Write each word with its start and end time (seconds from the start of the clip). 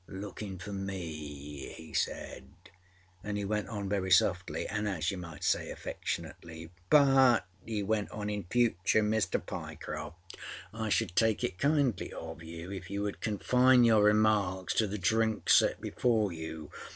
lookinâ 0.09 0.59
for 0.59 0.73
me,â 0.73 1.75
he 1.75 1.93
said, 1.93 2.47
anâ 3.23 3.37
he 3.37 3.45
went 3.45 3.69
on 3.69 3.87
very 3.87 4.09
softly 4.09 4.65
anâ 4.67 4.97
as 4.97 5.11
you 5.11 5.17
might 5.19 5.43
say 5.43 5.69
affectionately. 5.69 6.71
â_But_, 6.89 7.43
he 7.67 7.83
went 7.83 8.09
on, 8.09 8.25
âin 8.25 8.49
future, 8.49 9.03
Mr. 9.03 9.39
Pyecroft, 9.39 10.37
I 10.73 10.89
should 10.89 11.15
take 11.15 11.43
it 11.43 11.59
kindly 11.59 12.11
of 12.13 12.41
you 12.41 12.71
if 12.71 12.85
youâd 12.87 13.19
confine 13.19 13.83
your 13.83 14.01
remarks 14.01 14.73
to 14.73 14.87
the 14.87 14.97
drinks 14.97 15.53
set 15.57 15.79
before 15.79 16.31
you. 16.31 16.71